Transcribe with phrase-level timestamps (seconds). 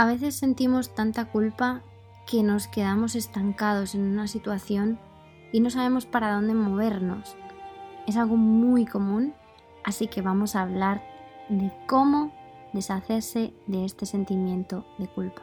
[0.00, 1.82] A veces sentimos tanta culpa
[2.26, 4.98] que nos quedamos estancados en una situación
[5.52, 7.36] y no sabemos para dónde movernos.
[8.06, 9.34] Es algo muy común,
[9.84, 11.02] así que vamos a hablar
[11.50, 12.32] de cómo
[12.72, 15.42] deshacerse de este sentimiento de culpa.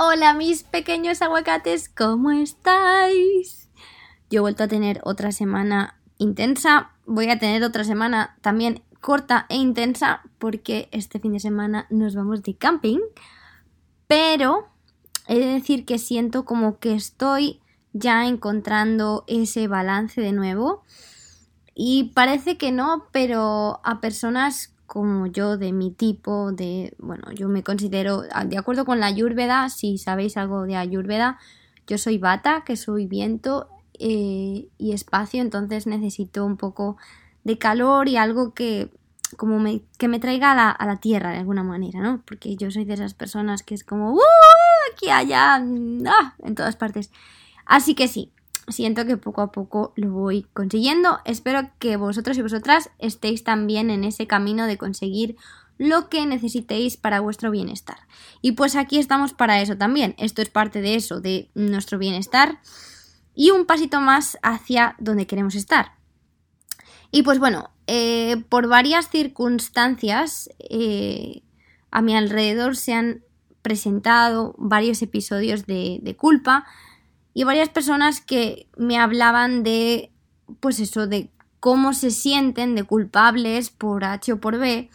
[0.00, 3.68] Hola mis pequeños aguacates, ¿cómo estáis?
[4.30, 9.46] Yo he vuelto a tener otra semana intensa, voy a tener otra semana también corta
[9.48, 13.00] e intensa porque este fin de semana nos vamos de camping,
[14.06, 14.68] pero
[15.26, 17.60] he de decir que siento como que estoy
[17.92, 20.84] ya encontrando ese balance de nuevo.
[21.74, 27.48] Y parece que no, pero a personas como yo, de mi tipo, de, bueno, yo
[27.48, 31.38] me considero, ah, de acuerdo con la Ayurveda, si sabéis algo de Ayurveda,
[31.86, 36.96] yo soy bata, que soy viento eh, y espacio, entonces necesito un poco
[37.44, 38.90] de calor y algo que,
[39.36, 42.22] como me, que me traiga a la, tierra de alguna manera, ¿no?
[42.26, 44.20] Porque yo soy de esas personas que es como, ¡Uh!
[44.94, 46.34] Aquí, allá, ¡ah!
[46.38, 47.10] en todas partes.
[47.66, 48.32] Así que sí,
[48.68, 51.18] siento que poco a poco lo voy consiguiendo.
[51.24, 55.36] Espero que vosotros y vosotras estéis también en ese camino de conseguir
[55.78, 57.98] lo que necesitéis para vuestro bienestar.
[58.42, 60.14] Y pues aquí estamos para eso también.
[60.18, 62.60] Esto es parte de eso, de nuestro bienestar
[63.34, 65.92] y un pasito más hacia donde queremos estar.
[67.10, 71.42] Y pues bueno, eh, por varias circunstancias eh,
[71.90, 73.22] a mi alrededor se han
[73.62, 76.66] presentado varios episodios de, de culpa
[77.38, 80.10] y varias personas que me hablaban de,
[80.58, 81.30] pues eso, de
[81.60, 84.90] cómo se sienten de culpables por H o por B.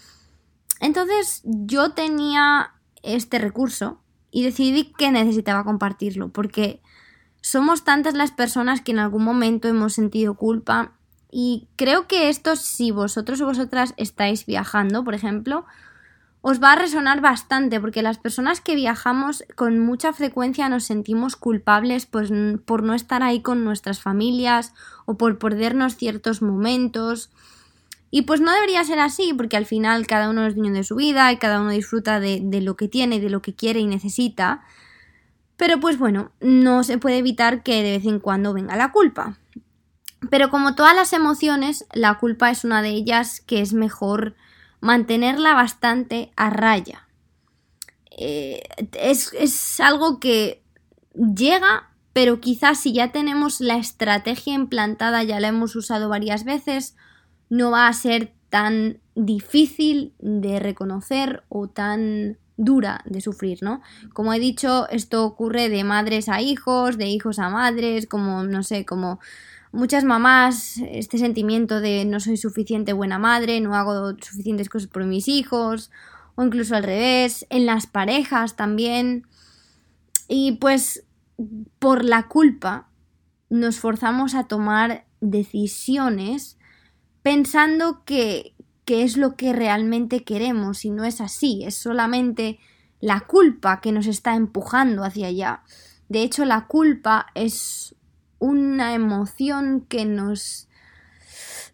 [0.81, 6.81] Entonces yo tenía este recurso y decidí que necesitaba compartirlo porque
[7.39, 10.91] somos tantas las personas que en algún momento hemos sentido culpa
[11.31, 15.65] y creo que esto si vosotros o vosotras estáis viajando, por ejemplo,
[16.45, 21.37] os va a resonar bastante porque las personas que viajamos con mucha frecuencia nos sentimos
[21.37, 22.33] culpables pues,
[22.65, 24.73] por no estar ahí con nuestras familias
[25.05, 27.29] o por perdernos ciertos momentos.
[28.11, 30.97] Y pues no debería ser así porque al final cada uno es dueño de su
[30.97, 33.87] vida y cada uno disfruta de, de lo que tiene, de lo que quiere y
[33.87, 34.65] necesita.
[35.55, 39.37] Pero pues bueno, no se puede evitar que de vez en cuando venga la culpa.
[40.29, 44.35] Pero como todas las emociones, la culpa es una de ellas que es mejor
[44.83, 47.07] mantenerla bastante a raya.
[48.11, 50.61] Eh, es, algo que
[51.15, 56.97] llega, pero quizás si ya tenemos la estrategia implantada, ya la hemos usado varias veces,
[57.49, 63.81] no va a ser tan difícil de reconocer o tan dura de sufrir, ¿no?
[64.11, 68.63] Como he dicho, esto ocurre de madres a hijos, de hijos a madres, como, no
[68.63, 69.21] sé, como
[69.73, 75.03] muchas mamás este sentimiento de no soy suficiente buena madre, no hago suficientes cosas por
[75.03, 75.91] mis hijos,
[76.35, 79.27] o incluso al revés, en las parejas también.
[80.29, 81.03] Y pues
[81.79, 82.87] por la culpa
[83.49, 86.57] nos forzamos a tomar decisiones
[87.23, 88.53] pensando que,
[88.85, 92.59] que es lo que realmente queremos y no es así, es solamente
[92.99, 95.63] la culpa que nos está empujando hacia allá.
[96.09, 97.95] De hecho, la culpa es
[98.43, 100.67] una emoción que nos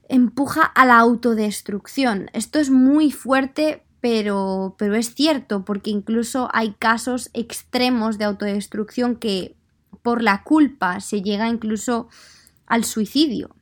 [0.07, 2.30] empuja a la autodestrucción.
[2.34, 9.16] Esto es muy fuerte, pero, pero es cierto, porque incluso hay casos extremos de autodestrucción
[9.16, 9.56] que
[10.03, 12.07] por la culpa se llega incluso
[12.68, 13.56] al suicidio.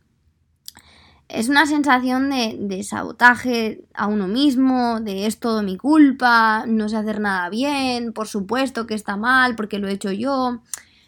[1.30, 6.90] Es una sensación de, de, sabotaje a uno mismo, de es todo mi culpa, no
[6.90, 10.62] sé hacer nada bien, por supuesto que está mal porque lo he hecho yo.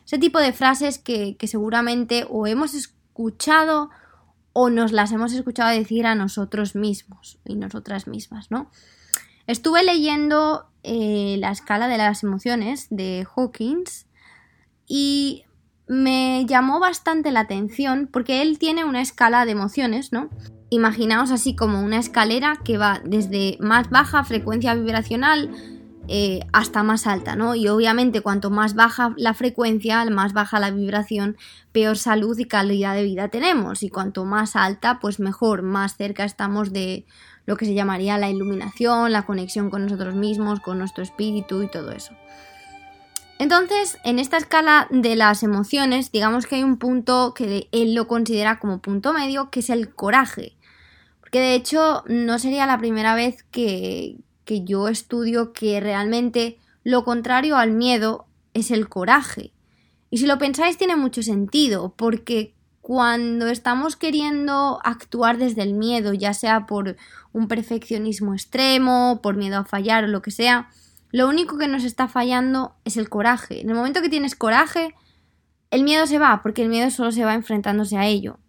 [0.10, 3.92] Ese tipo de frases que, seguramente o hemos escuchado
[4.54, 8.72] o nos las hemos escuchado decir a nosotros mismos y nosotras mismas, ¿no?
[9.46, 14.08] Estuve leyendo eh, la escala de las emociones de Hawkins
[14.88, 15.44] y
[15.88, 20.32] me llamó bastante la atención porque él tiene una escala de emociones, ¿no?
[20.72, 25.79] Imaginaos así como una escalera que va desde más baja frecuencia vibracional
[26.12, 27.54] eh, hasta más alta, ¿no?
[27.54, 31.38] Y obviamente cuanto más baja la frecuencia, más baja la vibración,
[31.72, 33.84] peor salud y calidad de vida tenemos.
[33.84, 37.06] Y cuanto más alta, pues mejor, más cerca estamos de
[37.46, 41.70] lo que se llamaría la iluminación, la conexión con nosotros mismos, con nuestro espíritu y
[41.70, 42.16] todo eso.
[43.38, 48.08] Entonces, en esta escala de las emociones, digamos que hay un punto que él lo
[48.08, 50.58] considera como punto medio, que es el coraje.
[51.22, 54.18] Porque de hecho no sería la primera vez que,
[54.50, 58.26] que yo estudio que realmente lo contrario al miedo
[58.56, 59.54] es el coraje.
[60.10, 66.16] Y si lo pensáis tiene mucho sentido, porque cuando estamos queriendo actuar desde el miedo,
[66.16, 66.98] ya sea por
[67.32, 70.72] un perfeccionismo extremo, por miedo a fallar o lo que sea,
[71.12, 73.62] lo único que nos está fallando es el coraje.
[73.62, 74.96] En el momento que tienes coraje,
[75.70, 78.40] el miedo se va, porque el miedo solo se va enfrentándose a ello.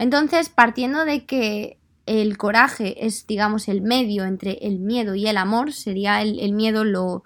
[0.00, 5.36] Entonces, partiendo de que el coraje es, digamos, el medio entre el miedo y el
[5.36, 7.24] amor, sería el, miedo lo,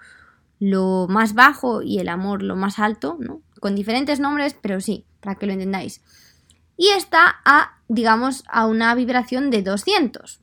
[0.59, 3.41] lo, más bajo y el amor lo más alto, ¿no?
[3.59, 6.01] Con diferentes nombres, pero sí, para que lo entendáis.
[6.77, 10.39] Y está a, digamos, a una vibración de 200.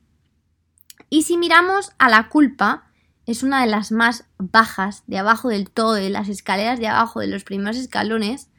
[1.08, 2.90] Y si miramos a la culpa,
[3.24, 7.20] es una de las más bajas, de abajo del todo, de las escaleras de abajo,
[7.20, 8.50] de los primeros escalones,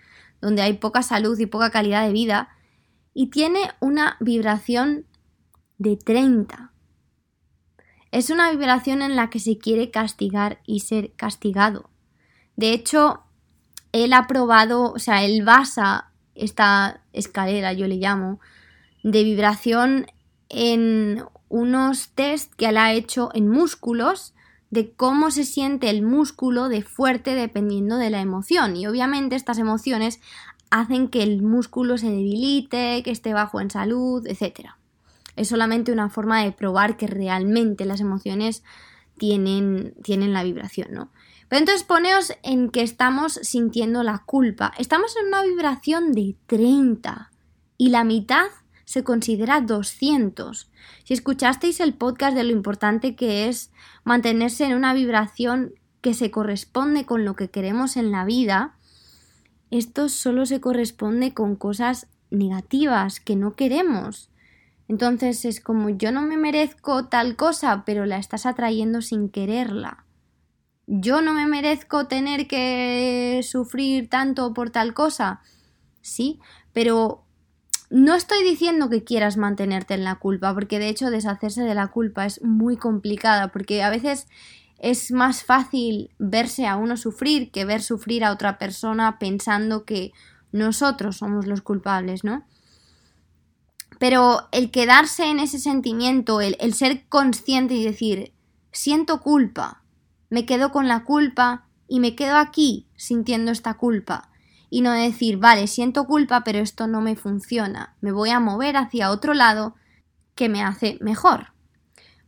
[0.41, 2.49] donde hay poca salud y poca calidad de vida,
[3.13, 5.05] y tiene una vibración
[5.77, 6.71] de 30.
[8.11, 11.89] Es una vibración en la que se quiere castigar y ser castigado.
[12.55, 13.23] De hecho,
[13.91, 18.39] él ha probado, o sea, él basa esta escalera, yo le llamo,
[19.03, 20.07] de vibración
[20.49, 24.33] en unos test que él ha hecho en músculos
[24.69, 28.75] de cómo se siente el músculo de fuerte dependiendo de la emoción.
[28.75, 30.19] Y obviamente estas emociones
[30.69, 34.71] hacen que el músculo se debilite, que esté bajo en salud, etc.
[35.37, 38.63] Es solamente una forma de probar que realmente las emociones
[39.17, 41.11] tienen, tienen la vibración, ¿no?
[41.47, 44.73] Pero entonces poneos en que estamos sintiendo la culpa.
[44.77, 47.31] Estamos en una vibración de 30
[47.77, 48.47] y la mitad
[48.83, 50.69] se considera 200.
[51.03, 53.71] Si escuchasteis el podcast de lo importante que es
[54.03, 58.77] mantenerse en una vibración que se corresponde con lo que queremos en la vida,
[59.71, 64.29] esto solo se corresponde con cosas negativas que no queremos.
[64.87, 70.05] Entonces es como yo no me merezco tal cosa, pero la estás atrayendo sin quererla.
[70.87, 75.41] Yo no me merezco tener que sufrir tanto por tal cosa.
[76.01, 76.39] Sí,
[76.71, 77.25] pero
[77.89, 81.87] no estoy diciendo que quieras mantenerte en la culpa, porque de hecho deshacerse de la
[81.87, 84.27] culpa es muy complicada, porque a veces
[84.79, 90.11] es más fácil verse a uno sufrir que ver sufrir a otra persona pensando que
[90.51, 92.45] nosotros somos los culpables, ¿no?
[93.99, 98.33] Pero el quedarse en ese sentimiento, el, ser consciente y decir,
[98.71, 99.83] siento culpa,
[100.29, 104.29] me quedo con la culpa y me quedo aquí sintiendo esta culpa
[104.69, 108.77] y no decir, vale, siento culpa, pero esto no me funciona, me voy a mover
[108.77, 109.75] hacia otro lado
[110.35, 111.53] que me hace mejor.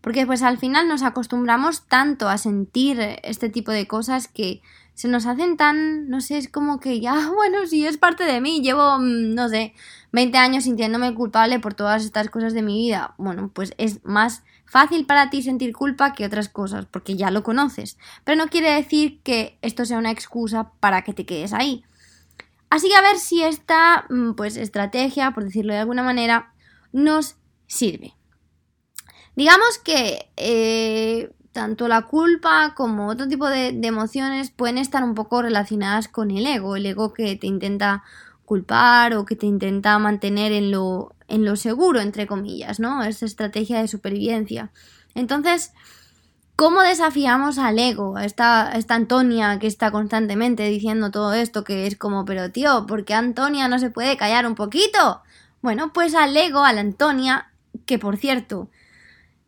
[0.02, 4.62] Porque pues al final nos acostumbramos tanto a sentir este tipo de cosas que
[5.00, 8.42] se nos hacen tan, no sé, es como que ya, bueno, si es parte de
[8.42, 9.74] mí, llevo, mm, no sé,
[10.12, 13.16] 20 años sintiéndome culpable por todas estas cosas de mi vida.
[13.18, 17.44] Bueno, pues es más fácil para ti sentir culpa que otras cosas, porque ya lo
[17.44, 17.98] conoces.
[18.26, 21.86] Pero no quiere decir que esto sea una excusa para que te quedes ahí.
[22.70, 26.52] Así que a ver si esta mm, pues, estrategia, por decirlo de alguna manera,
[26.92, 27.38] nos
[27.68, 28.16] sirve.
[29.38, 35.42] Digamos que eh, tanto la culpa como otro tipo de, emociones pueden estar un poco
[35.42, 38.04] relacionadas con el ego, el ego que te intenta
[38.46, 43.04] culpar o que te intenta mantener en lo, en lo seguro, entre comillas, ¿no?
[43.04, 44.72] Es estrategia de supervivencia.
[45.16, 45.74] Entonces,
[46.60, 48.18] ¿Cómo desafiamos al ego?
[48.18, 53.06] Esta, esta Antonia que está constantemente diciendo todo esto, que es como, pero tío, ¿por
[53.06, 55.22] qué Antonia no se puede callar un poquito?
[55.62, 57.50] Bueno, pues al ego, a la Antonia,
[57.86, 58.70] que por cierto,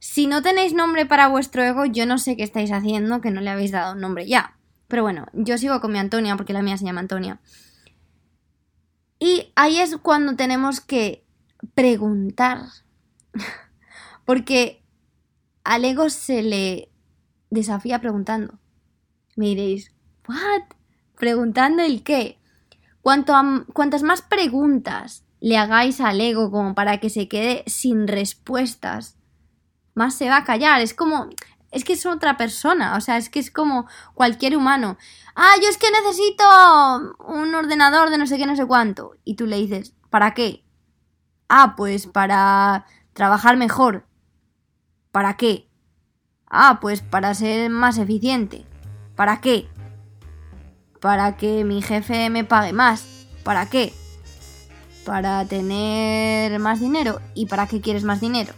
[0.04, 3.40] si no tenéis nombre para vuestro ego, yo no sé qué estáis haciendo, que no
[3.40, 4.58] le habéis dado un nombre ya.
[4.88, 7.40] Pero bueno, yo sigo con mi Antonia porque la mía se llama Antonia.
[9.20, 11.24] Y ahí es cuando tenemos que
[11.76, 12.64] preguntar.
[14.26, 14.84] porque
[15.64, 16.90] al ego se le
[17.52, 18.58] desafía preguntando.
[19.36, 19.94] Me diréis,
[20.28, 20.64] ¿what?
[21.16, 22.40] ¿Preguntando el qué?
[23.04, 23.36] Cuanto
[23.74, 29.21] cuantas más preguntas le hagáis al ego como para que se quede sin respuestas,
[29.94, 30.82] más se va a callar.
[30.82, 31.30] Es como,
[31.72, 34.98] es que es otra persona, o sea, es que es como cualquier humano.
[35.36, 36.44] Ah, yo es que necesito
[37.28, 39.14] un ordenador de no sé qué, no sé cuánto.
[39.24, 40.66] Y tú le dices, ¿para qué?
[41.48, 44.06] Ah, pues para trabajar mejor.
[45.12, 45.70] ¿Para qué?
[46.50, 48.66] Ah, pues para ser más eficiente.
[49.16, 49.70] ¿Para qué?
[51.00, 53.28] Para que mi jefe me pague más.
[53.44, 53.94] ¿Para qué?
[55.06, 57.22] Para tener más dinero.
[57.34, 58.54] ¿Y para qué quieres más dinero?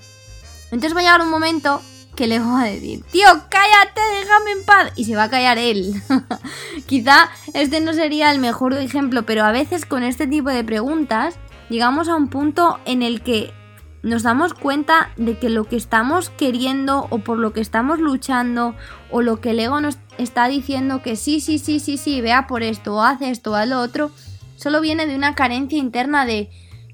[0.74, 1.82] Entonces va a llegar un momento
[2.16, 4.92] que le va a decir, tío, cállate, déjame en paz.
[4.96, 5.94] Y se va a callar él.
[6.88, 11.36] Quizá este no sería el mejor ejemplo, pero a veces con este tipo de preguntas
[11.70, 13.54] llegamos a un punto en el que
[14.02, 18.76] nos damos cuenta de que lo que estamos queriendo o por lo que estamos luchando
[19.12, 22.48] o lo que el ego nos está diciendo que sí, sí, sí, sí, sí, vea
[22.48, 24.12] por esto o hace esto o lo otro,
[24.58, 26.50] solo viene de una carencia interna de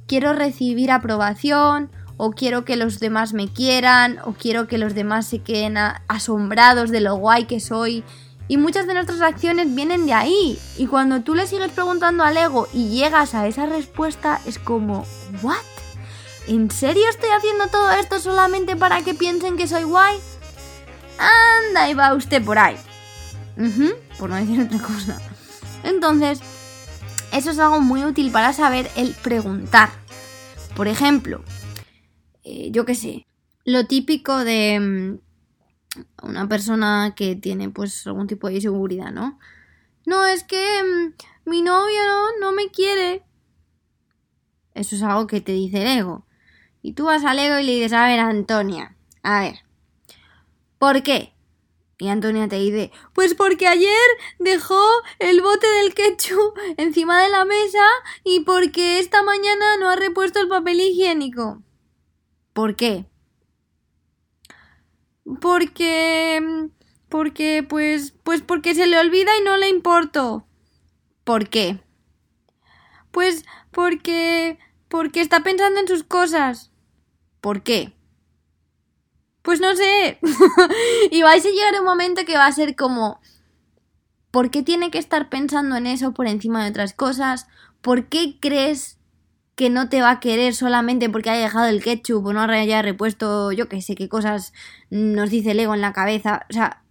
[0.05, 1.89] quiero recibir aprobación
[2.21, 5.77] o quiero que los demás me quieran o quiero que los demás se queden
[6.09, 8.03] asombrados de lo guay que soy.
[8.49, 10.59] Y muchas de nuestras acciones vienen de ahí.
[10.77, 15.05] Y cuando tú le sigues preguntando al ego y llegas a esa respuesta, es como,
[15.41, 15.55] ¿what?
[16.49, 20.17] ¿En serio estoy haciendo todo esto solamente para que piensen que soy guay?
[21.19, 22.75] Anda, y va usted por ahí.
[24.17, 25.21] por no decir otra cosa.
[25.85, 26.41] Entonces,
[27.31, 29.89] eso es algo muy útil para saber el preguntar.
[30.75, 31.43] Por ejemplo,
[32.43, 33.25] eh, yo qué sé,
[33.65, 35.19] lo típico de mm,
[36.23, 39.39] una persona que tiene pues algún tipo de inseguridad, ¿no?
[40.05, 43.23] No, es que mm, mi novio no, no me quiere.
[44.73, 46.25] Eso es algo que te dice el ego.
[46.81, 49.59] Y tú vas al ego y le dices, a ver, Antonia, a ver,
[50.77, 51.33] ¿por qué?
[51.97, 54.07] Y Antonia te dice, pues porque ayer
[54.39, 54.81] dejó
[55.19, 57.83] el bote del ketchup encima de la mesa
[58.23, 61.61] y porque esta mañana no ha repuesto el papel higiénico.
[62.53, 63.05] ¿Por qué?
[65.41, 66.69] Porque...
[67.09, 70.45] Porque, pues, pues porque se le olvida y no le importo.
[71.23, 71.81] ¿Por qué?
[73.11, 74.59] Pues porque...
[74.89, 76.71] porque está pensando en sus cosas.
[77.41, 77.93] ¿Por qué?
[79.41, 80.19] Pues no sé.
[81.11, 83.19] y vais a llegar un momento que va a ser como,
[84.29, 87.47] ¿por qué tiene que estar pensando en eso por encima de otras cosas?
[87.81, 88.98] ¿Por qué crees
[89.59, 92.81] que no te va a querer solamente porque haya dejado el ketchup o no haya
[92.81, 94.53] repuesto, yo qué sé, qué cosas
[94.89, 96.45] nos dice el ego en la cabeza?
[96.49, 96.81] O sea,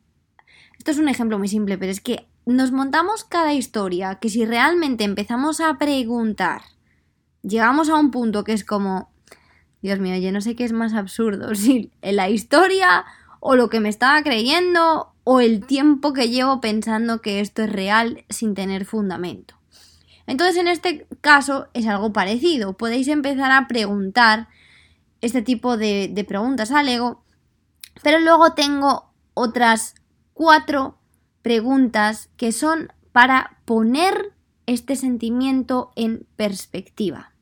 [0.76, 4.44] esto es un ejemplo muy simple, pero es que nos montamos cada historia que si
[4.44, 6.60] realmente empezamos a preguntar,
[7.40, 9.10] llegamos a un punto que es como,
[9.80, 13.06] Dios mío, yo no sé qué es más absurdo, si la historia
[13.40, 17.72] o lo que me estaba creyendo o el tiempo que llevo pensando que esto es
[17.72, 19.57] real sin tener fundamento.
[20.28, 22.74] Entonces en este caso es algo parecido.
[22.74, 24.48] Podéis empezar a preguntar
[25.22, 27.24] este tipo de, preguntas al ego,
[28.02, 29.94] pero luego tengo otras
[30.34, 30.98] cuatro
[31.40, 34.34] preguntas que son para poner
[34.66, 37.32] este sentimiento en perspectiva.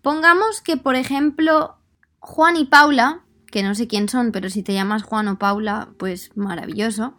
[0.00, 1.76] Pongamos que, por ejemplo,
[2.18, 5.90] Juan y Paula, que no sé quién son, pero si te llamas Juan o Paula,
[5.98, 7.14] pues maravilloso,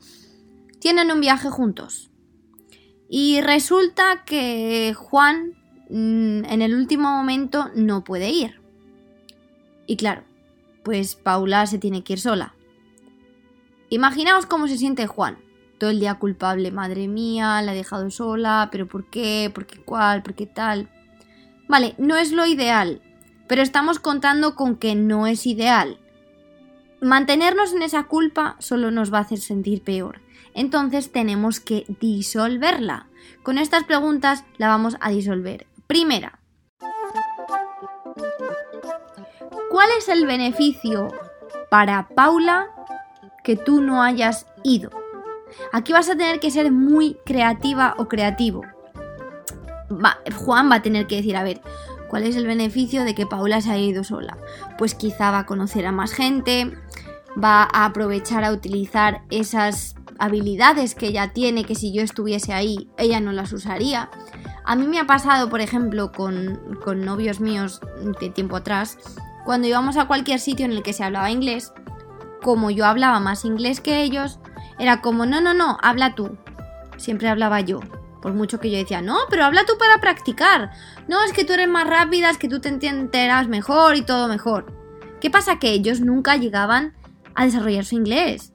[0.79, 2.09] tienen un viaje juntos.
[3.09, 5.53] Y resulta que Juan
[5.89, 8.61] mm, en el último momento no puede ir.
[9.85, 10.23] Y claro,
[10.83, 12.53] pues Paula se tiene que ir sola.
[13.89, 15.37] Imaginaos cómo se siente Juan.
[15.77, 19.51] Todo el día culpable, madre mía, la he dejado sola, pero ¿por qué?
[19.53, 20.23] ¿Por qué cuál?
[20.23, 20.89] ¿Por qué tal?
[21.69, 23.01] Vale, no es lo ideal,
[23.47, 25.99] pero estamos contando con que no es ideal.
[26.99, 30.21] Mantenernos en esa culpa solo nos va a hacer sentir peor.
[30.57, 33.05] Entonces tenemos que disolverla.
[33.43, 35.67] Con estas preguntas la vamos a disolver.
[35.85, 36.39] Primera,
[39.69, 41.09] ¿cuál es el beneficio
[41.69, 42.69] para Paula
[43.43, 44.89] que tú no hayas ido?
[45.73, 48.63] Aquí vas a tener que ser muy creativa o creativo.
[50.37, 51.61] Juan va a tener que decir, a ver,
[52.09, 54.39] ¿cuál es el beneficio de que Paula se haya ido sola?
[54.79, 56.75] Pues quizá va a conocer a más gente,
[57.41, 62.89] va a aprovechar a utilizar esas habilidades que ella tiene, que si yo estuviese ahí,
[62.97, 64.09] ella no las usaría.
[64.63, 67.81] A mí me ha pasado, por ejemplo, con, con novios míos
[68.19, 68.97] de tiempo atrás,
[69.45, 71.71] cuando íbamos a cualquier sitio en el que se hablaba inglés,
[72.41, 74.39] como yo hablaba más inglés que ellos,
[74.79, 76.37] era como, no, no, no, habla tú.
[76.97, 77.79] Siempre hablaba yo.
[78.21, 80.71] Por mucho que yo decía, no, pero habla tú para practicar.
[81.07, 84.27] No, es que tú eres más rápida, es que tú te entenderás mejor y todo
[84.27, 84.73] mejor.
[85.21, 85.59] ¿Qué pasa?
[85.59, 86.93] Que ellos nunca llegaban
[87.35, 88.53] a desarrollar su inglés.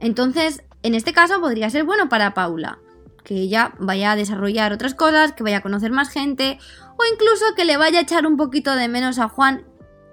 [0.00, 2.78] Entonces, en este caso podría ser bueno para Paula.
[3.24, 6.58] Que ella vaya a desarrollar otras cosas, que vaya a conocer más gente,
[6.96, 9.64] o incluso que le vaya a echar un poquito de menos a Juan,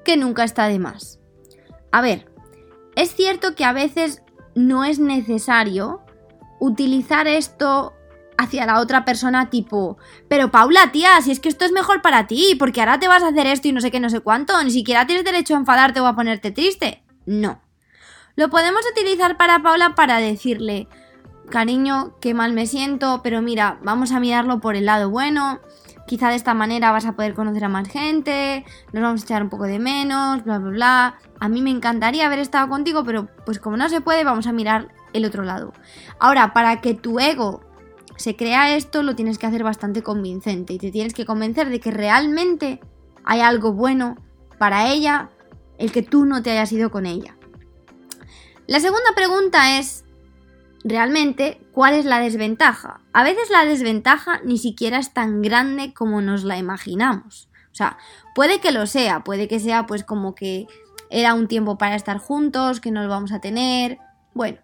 [0.05, 1.19] que nunca está de más.
[1.91, 2.31] A ver,
[2.95, 4.23] es cierto que a veces
[4.55, 6.01] no es necesario
[6.61, 7.93] utilizar esto
[8.37, 9.97] hacia la otra persona tipo,
[10.29, 13.23] pero Paula, tía, si es que esto es mejor para ti, porque ahora te vas
[13.23, 15.59] a hacer esto y no sé qué, no sé cuánto, ni siquiera tienes derecho a
[15.59, 17.03] enfadarte o a ponerte triste.
[17.25, 17.61] No.
[18.35, 20.88] Lo podemos utilizar para Paula para decirle,
[21.50, 25.59] cariño, qué mal me siento, pero mira, vamos a mirarlo por el lado bueno,
[26.07, 29.43] quizá de esta manera vas a poder conocer a más gente, nos vamos a echar
[29.43, 31.15] un poco de menos, bla, bla, bla.
[31.39, 34.53] A mí me encantaría haber estado contigo, pero pues como no se puede, vamos a
[34.53, 35.73] mirar el otro lado.
[36.19, 37.61] Ahora, para que tu ego
[38.15, 41.79] se crea esto, lo tienes que hacer bastante convincente y te tienes que convencer de
[41.79, 42.79] que realmente
[43.23, 44.17] hay algo bueno
[44.57, 45.29] para ella
[45.77, 47.35] el que tú no te hayas ido con ella.
[48.71, 50.05] La segunda pregunta es,
[50.85, 53.01] realmente cuál es la desventaja.
[53.11, 57.49] A veces la desventaja ni siquiera es tan grande como nos la imaginamos.
[57.73, 57.97] O sea,
[58.33, 60.67] puede que lo sea, puede que sea pues como que
[61.09, 63.97] era un tiempo para estar juntos, que no lo vamos a tener.
[64.33, 64.59] Bueno,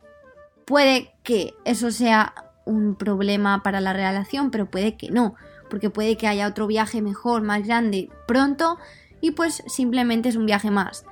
[0.63, 2.33] puede que eso sea
[2.63, 5.35] un problema para la relación, pero puede que no,
[5.69, 8.77] porque puede que haya otro viaje mejor, más grande, pronto,
[9.19, 11.03] y pues simplemente es un viaje más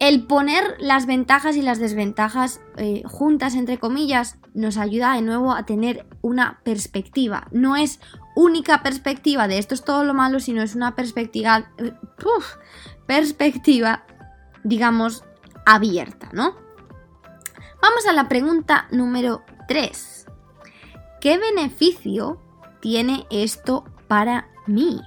[0.00, 5.52] el poner las ventajas y las desventajas eh, juntas, entre comillas, nos ayuda de nuevo
[5.52, 7.48] a tener una perspectiva.
[7.50, 8.00] No es
[8.36, 11.92] única perspectiva de esto es todo lo malo, sino es una perspectiva, eh,
[13.06, 14.04] perspectiva,
[14.62, 15.24] digamos,
[15.66, 16.54] abierta, ¿no?
[17.82, 20.26] Vamos a la pregunta número 3.
[21.20, 22.40] ¿Qué beneficio
[22.80, 25.00] tiene esto para mí?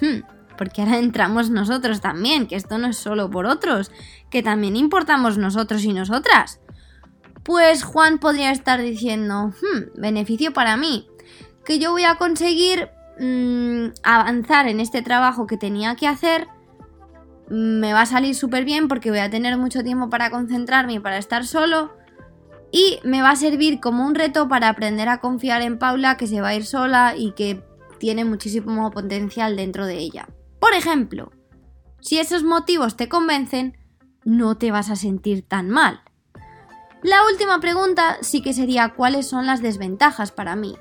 [0.00, 3.90] Hmm porque ahora entramos nosotros también, que esto no es solo por otros,
[4.30, 6.60] que también importamos nosotros y nosotras.
[7.44, 11.08] Pues Juan podría estar diciendo, hmm, beneficio para mí,
[11.64, 12.88] que yo voy a conseguir
[13.20, 16.48] mm, avanzar en este trabajo que tenía que hacer,
[17.48, 20.98] me va a salir súper bien porque voy a tener mucho tiempo para concentrarme y
[20.98, 21.96] para estar solo.
[22.72, 26.26] Y me va a servir como un reto para aprender a confiar en Paula, que
[26.26, 27.62] se va a ir sola y que
[27.98, 30.28] tiene muchísimo potencial dentro de ella.
[30.58, 31.30] Por ejemplo,
[32.00, 33.76] si esos motivos te convencen,
[34.26, 36.02] no te vas a sentir tan mal.
[37.02, 40.76] La última pregunta sí que sería cuáles son las desventajas para mí.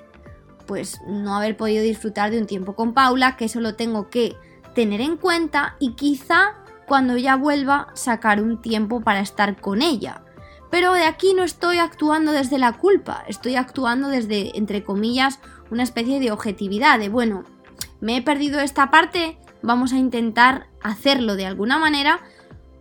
[0.66, 4.36] Pues no haber podido disfrutar de un tiempo con Paula, que eso lo tengo que
[4.74, 6.56] tener en cuenta y quizá
[6.88, 10.24] cuando ya vuelva sacar un tiempo para estar con ella.
[10.72, 15.84] Pero de aquí no estoy actuando desde la culpa, estoy actuando desde, entre comillas, una
[15.84, 17.44] especie de objetividad, de bueno,
[18.02, 22.22] me he perdido esta parte, vamos a intentar hacerlo de alguna manera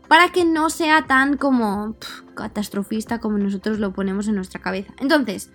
[0.08, 1.96] para que no sea tan como
[2.34, 4.92] catastrofista como nosotros lo ponemos en nuestra cabeza.
[4.98, 5.50] Entonces,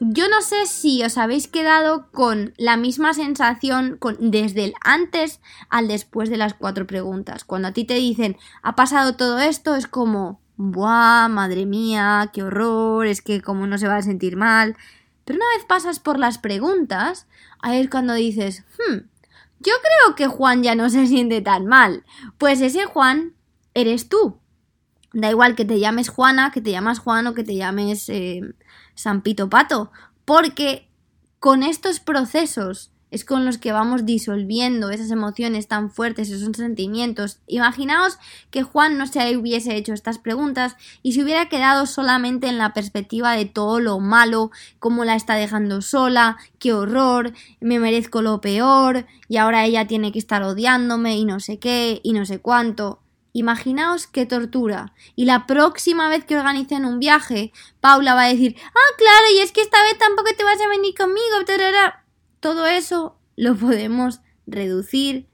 [0.00, 5.88] yo no sé si os habéis quedado con la misma sensación desde el antes al
[5.88, 7.44] después de las cuatro preguntas.
[7.44, 12.42] Cuando a ti te dicen, ha pasado todo esto, es como, ¡buah, madre mía, qué
[12.42, 13.06] horror!
[13.06, 14.74] Es que como no se va a sentir mal.
[15.26, 17.26] Pero una vez pasas por las preguntas,
[17.60, 19.00] ahí es cuando dices, hmm,
[19.58, 22.04] yo creo que Juan ya no se siente tan mal.
[22.38, 23.34] Pues ese Juan
[23.74, 24.38] eres tú.
[25.12, 28.42] Da igual que te llames Juana, que te llamas Juan o que te llames eh,
[28.94, 29.90] San Pito Pato.
[30.24, 30.88] Porque
[31.40, 37.40] con estos procesos es con los que vamos disolviendo esas emociones tan fuertes, esos sentimientos.
[37.46, 38.18] Imaginaos
[38.50, 42.72] que Juan no se hubiese hecho estas preguntas y se hubiera quedado solamente en la
[42.72, 48.40] perspectiva de todo lo malo, cómo la está dejando sola, qué horror, me merezco lo
[48.40, 52.38] peor y ahora ella tiene que estar odiándome y no sé qué y no sé
[52.38, 53.00] cuánto.
[53.32, 54.92] Imaginaos qué tortura.
[55.14, 59.38] Y la próxima vez que organicen un viaje, Paula va a decir, ah, claro, y
[59.38, 61.20] es que esta vez tampoco te vas a venir conmigo
[62.40, 65.28] todo eso lo podemos reducir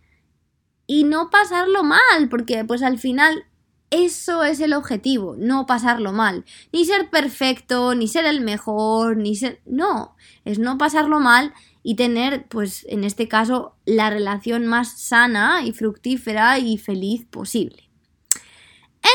[0.87, 3.47] y no pasarlo mal, porque pues al final
[3.91, 9.37] eso es el objetivo, no pasarlo mal, ni ser perfecto, ni ser el mejor, ni
[9.37, 9.61] ser...
[9.65, 15.65] No, es no pasarlo mal y tener, pues en este caso, la relación más sana
[15.65, 17.86] y fructífera y feliz posible.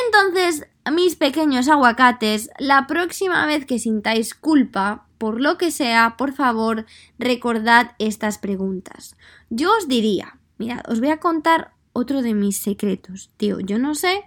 [0.06, 6.34] Entonces, mis pequeños aguacates, la próxima vez que sintáis culpa, por lo que sea, por
[6.34, 6.86] favor,
[7.20, 9.16] recordad estas preguntas.
[9.50, 13.32] Yo os diría, mirad, os voy a contar otro de mis secretos.
[13.38, 14.24] Tío, yo no sé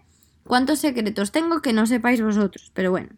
[0.47, 3.11] cuántos secretos tengo que no sepáis vosotros, pero bueno.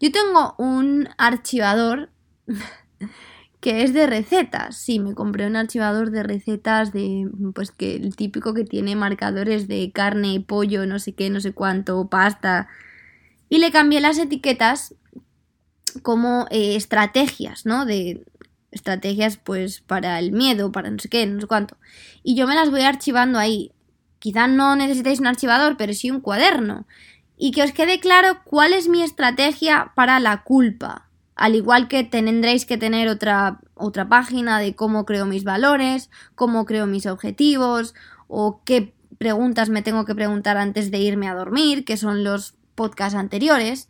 [0.00, 2.10] Yo tengo un archivador
[3.62, 4.76] que es de recetas.
[4.76, 9.68] Sí, me compré un archivador de recetas de, pues que el típico que tiene marcadores
[9.68, 12.68] de carne, pollo, no sé qué, no sé cuánto, pasta.
[13.48, 14.96] Y le cambié las etiquetas
[16.02, 17.86] como eh, estrategias, ¿no?
[17.86, 18.26] De
[18.72, 21.76] estrategias pues para el miedo, para no sé qué, no sé cuánto.
[22.24, 23.70] Y yo me las voy archivando ahí.
[24.18, 26.88] Quizá no necesitéis un archivador, pero sí un cuaderno.
[27.36, 31.11] Y que os quede claro cuál es mi estrategia para la culpa.
[31.34, 36.66] Al igual que tendréis que tener otra, otra página de cómo creo mis valores, cómo
[36.66, 37.94] creo mis objetivos,
[38.28, 42.54] o qué preguntas me tengo que preguntar antes de irme a dormir, que son los
[42.74, 43.88] podcasts anteriores,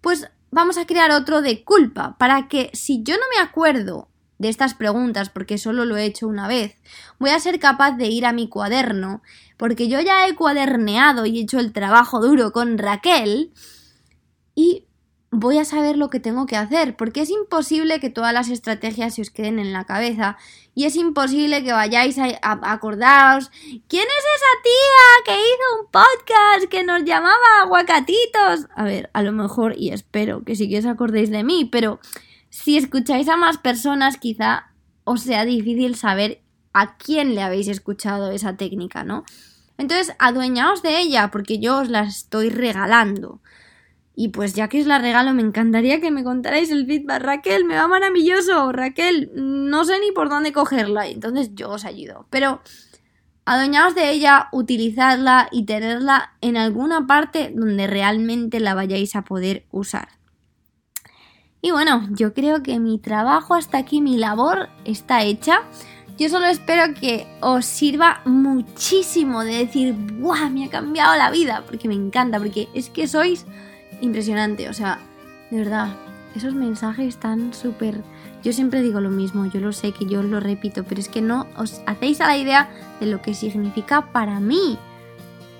[0.00, 4.48] pues vamos a crear otro de culpa, para que si yo no me acuerdo de
[4.48, 6.76] estas preguntas porque solo lo he hecho una vez.
[7.18, 9.22] Voy a ser capaz de ir a mi cuaderno
[9.56, 13.52] porque yo ya he cuaderneado y hecho el trabajo duro con Raquel
[14.54, 14.86] y
[15.34, 19.14] voy a saber lo que tengo que hacer, porque es imposible que todas las estrategias
[19.14, 20.36] se os queden en la cabeza
[20.74, 23.50] y es imposible que vayáis a, acordaros
[23.88, 28.68] ¿quién es esa tía que hizo un podcast que nos llamaba aguacatitos?
[28.74, 32.00] A ver, a lo mejor y espero que sí que os acordéis de mí, pero
[32.48, 34.70] si escucháis a más personas quizá
[35.04, 36.40] os sea difícil saber
[36.72, 39.24] a quién le habéis escuchado esa técnica, ¿no?
[39.76, 43.40] Entonces, adueñaos de ella porque yo os la estoy regalando.
[44.16, 47.22] Y pues ya que os la regalo, me encantaría que me contarais el feedback.
[47.22, 48.70] Raquel, me va maravilloso.
[48.70, 51.08] Raquel, no sé ni por dónde cogerla.
[51.08, 52.26] Entonces yo os ayudo.
[52.30, 52.60] Pero
[53.44, 59.66] adueñaos de ella, utilizadla y tenerla en alguna parte donde realmente la vayáis a poder
[59.72, 60.08] usar.
[61.60, 65.62] Y bueno, yo creo que mi trabajo hasta aquí, mi labor está hecha.
[66.18, 70.50] Yo solo espero que os sirva muchísimo de decir, ¡buah!
[70.50, 71.64] Me ha cambiado la vida.
[71.66, 73.46] Porque me encanta, porque es que sois
[74.00, 74.68] impresionante.
[74.68, 74.98] O sea,
[75.50, 75.88] de verdad,
[76.34, 78.02] esos mensajes tan súper...
[78.42, 81.22] Yo siempre digo lo mismo, yo lo sé que yo lo repito, pero es que
[81.22, 82.68] no os hacéis a la idea
[83.00, 84.78] de lo que significa para mí.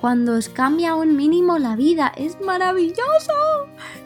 [0.00, 3.32] Cuando os cambia un mínimo la vida, es maravilloso.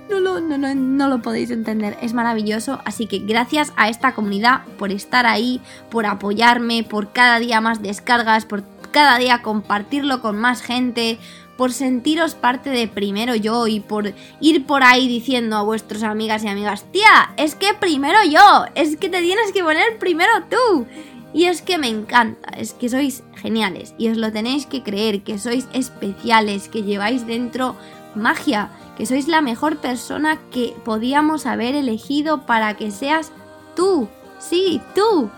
[0.08, 2.80] No lo, no, no, no lo podéis entender, es maravilloso.
[2.84, 5.60] Así que gracias a esta comunidad por estar ahí,
[5.90, 8.62] por apoyarme, por cada día más descargas, por
[8.92, 11.18] cada día compartirlo con más gente,
[11.58, 16.44] por sentiros parte de primero yo y por ir por ahí diciendo a vuestras amigas
[16.44, 20.86] y amigas, tía, es que primero yo, es que te tienes que poner primero tú.
[21.34, 25.22] Y es que me encanta, es que sois geniales y os lo tenéis que creer,
[25.22, 27.74] que sois especiales, que lleváis dentro
[28.14, 33.32] magia, que sois la mejor persona que podíamos haber elegido para que seas
[33.74, 35.28] tú, sí, tú.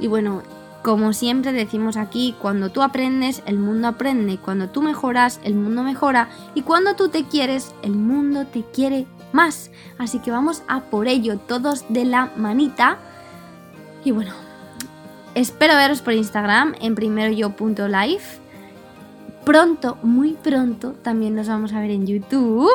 [0.00, 0.42] Y bueno,
[0.86, 5.82] como siempre decimos aquí, cuando tú aprendes, el mundo aprende, cuando tú mejoras, el mundo
[5.82, 9.72] mejora y cuando tú te quieres, el mundo te quiere más.
[9.98, 12.98] Así que vamos a por ello, todos de la manita.
[14.04, 14.32] Y bueno,
[15.34, 18.38] espero veros por Instagram en primeroyo.life.
[19.44, 22.70] Pronto, muy pronto, también nos vamos a ver en YouTube.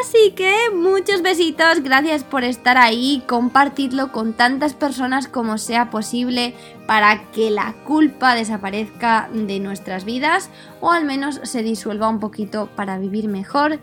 [0.00, 6.54] Así que muchos besitos, gracias por estar ahí, compartidlo con tantas personas como sea posible
[6.86, 10.48] para que la culpa desaparezca de nuestras vidas
[10.80, 13.78] o al menos se disuelva un poquito para vivir mejor.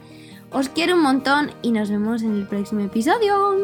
[0.52, 3.56] Os quiero un montón y nos vemos en el próximo episodio.